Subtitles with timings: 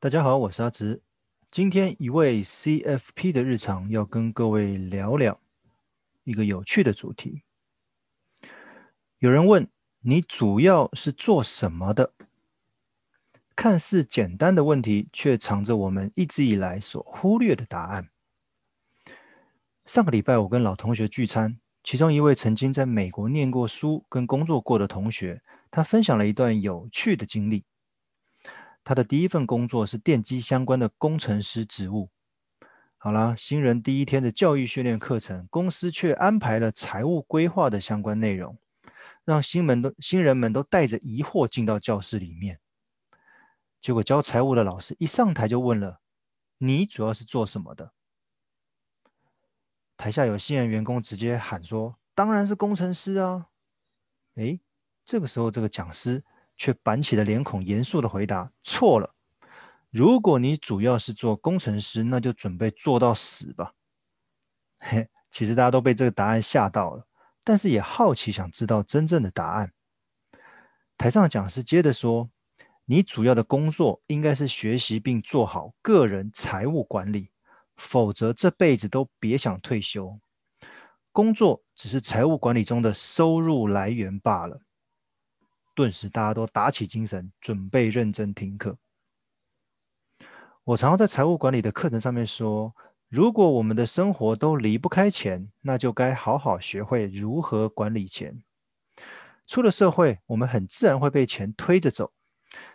[0.00, 1.02] 大家好，我是阿直。
[1.50, 5.40] 今天一位 CFP 的日常要跟各位聊聊
[6.22, 7.42] 一个有趣的主题。
[9.18, 9.68] 有人问
[10.02, 12.12] 你主要是做什么的？
[13.56, 18.08] 看似简单的问题，却藏着我们一直以来所忽略的答案。
[19.84, 25.42] 上个礼拜我跟老同学聚餐，其中一位曾经在美国念过书跟工作过的同学，
[25.72, 27.64] 他分享了一段有趣的经历。
[28.88, 32.08] 他的第一份工作是电机相关的工程师职务。
[32.96, 38.56] 好啦，新人第一天的教育训练课程，公司却安排了财务规划的相关内容，
[39.26, 42.60] 让新们都新人们都带着疑惑进到教室里面。
[43.78, 46.00] 结果教财务的老师一上台就问了
[46.56, 47.92] ：“你主要是做什么的？”
[49.98, 53.48] 台下有新人员工直接喊说：“当然是工程师啊！”
[54.36, 54.62] 诶，
[55.04, 56.24] 这个时候这个讲师。
[56.58, 59.14] 却板起了脸孔，严肃地回答：“错了。
[59.90, 63.72] 如果你主要是做工程师，那就准备做到死吧。”
[64.78, 67.06] 嘿，其实大家都被这个答案吓到了，
[67.42, 69.72] 但是也好奇想知道真正的答案。
[70.98, 72.28] 台上讲师接着说
[72.84, 77.30] ：“你主要的工作应该是学习并做好个人财务管理，
[77.76, 80.18] 否则这辈子都别想退休。
[81.12, 84.60] 工作只是财务管理中的收入来源罢了。”
[85.78, 88.76] 顿时，大家都打起精神，准备认真听课。
[90.64, 92.74] 我常常在财务管理的课程上面说，
[93.08, 98.42] 如果我们的生活都离不开钱，那就该好好学会如何管理钱。
[99.46, 102.12] 出了社会，我们很自然会被钱推着走。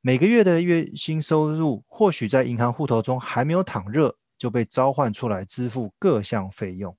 [0.00, 6.96] 每个月的月薪收入，或许在银行户头中还没有躺热，就被召唤出来支付各项费用。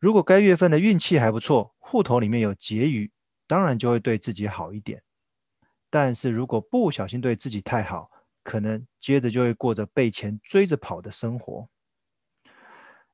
[0.00, 3.12] 如果该月份的运气还不错，户头里面有结余。
[3.48, 5.02] 当然就会对自己好一点，
[5.90, 8.10] 但是如果不小心对自己太好，
[8.44, 11.68] 可能接着就会过着被钱追着跑的生活。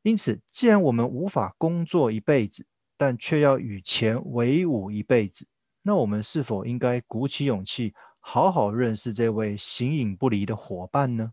[0.03, 2.67] 因此，既然我们无法工作一辈子，
[2.97, 5.47] 但却要与钱为伍一辈子，
[5.83, 11.33] 那我们是否应该鼓起勇气，好好认识这位形影不离的伙伴呢？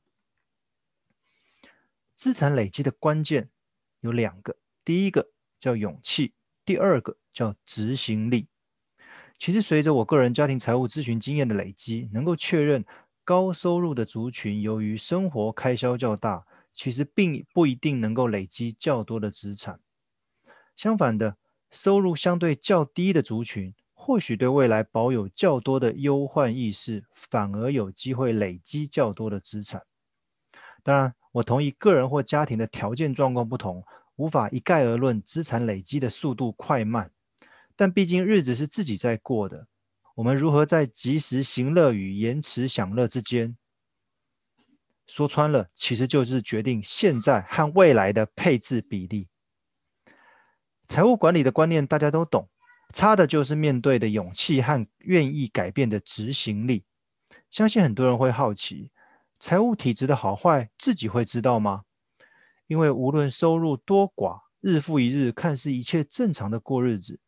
[2.15, 3.49] 资产累积的关键
[4.01, 4.55] 有两个，
[4.85, 8.47] 第一个叫勇气，第二个叫执行力。
[9.41, 12.85] 其实，随着我个人家庭财务咨询经验的累积，能够确认
[13.23, 19.79] 高收入的族群由于生活开销较大，其实并不一定能够累积较多的资产。
[20.75, 21.37] 相反的，
[21.71, 29.81] 收入相对较低的族群，或许对未来保有较多的忧患意识，反而有机会累积较多的资产。
[30.83, 33.83] 当然，我同意个人或家庭的条件状况不同，
[34.17, 37.09] 无法一概而论资产累积的速度快慢。
[37.75, 39.67] 但毕竟日子是自己在过的，
[40.15, 43.57] 我们如何在及时行乐与延迟享乐之间，
[45.07, 49.27] 说穿了，其实就是决定现在和未来的配置比例。
[50.87, 52.49] 财务管理的观念大家都懂，
[52.93, 56.83] 差的就是面对的勇气和愿意改变的执行力。
[57.49, 58.91] 相信很多人会好奇，
[59.39, 61.83] 财务体质的好坏自己会知道吗？
[62.67, 67.19] 因为无论收入多寡，日复一日，看似一切正常的过日子。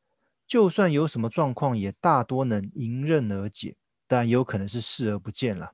[0.54, 3.76] 就算有什么状况，也大多能迎刃而解，
[4.08, 5.74] 但有可能是视而不见了，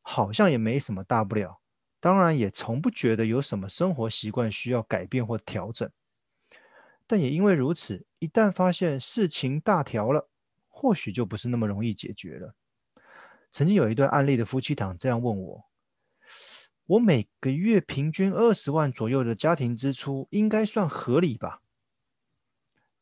[0.00, 1.60] 好像也没什么大不了。
[2.00, 5.86] 当然，也从不觉得有什么生活习惯需要改变或调整。
[7.06, 10.30] 但也因为如此，一旦发现事情大条了，
[10.68, 12.54] 或许就不是那么容易解决了。
[13.52, 15.64] 曾经有一段案例的夫妻档这样问我
[16.88, 21.60] ：“我每个月平均二十万左右的家庭支出，应该算合理吧？”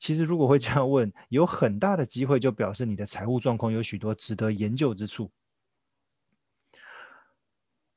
[0.07, 5.33] 其实，如果会这样问，有很大的机会就表示你的财务状况有许多值得研究之处。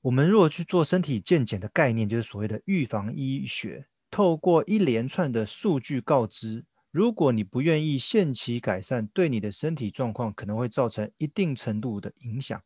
[0.02, 12.60] 我们如果去做身体健检的概念，就是所谓的预防医学，透过一连串的数据告知，如果你不愿意限期改善，对你的身体状况可能会造成一定程度的影响。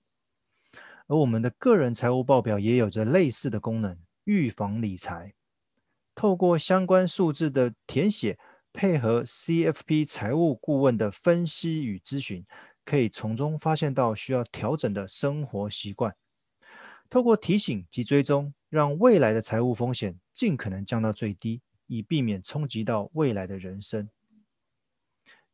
[1.08, 5.34] 而我们的个人财务报表也有着类似的功能，预防理财，
[6.16, 8.40] 透过相关数字的填写。
[8.74, 12.44] 配合 CFP 财务顾问的分析与咨询，
[12.84, 16.16] 可以从中发现到需要调整的生活习惯。
[17.10, 24.10] 透过提醒及追踪，让未来的财务风险尽可能降到最低，以避免冲击到未来的人生。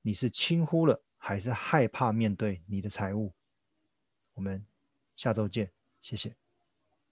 [0.01, 3.33] 你是轻忽了，还是害怕面对你的财务？
[4.35, 4.65] 我们
[5.17, 5.69] 下周见，
[6.01, 6.48] 谢谢。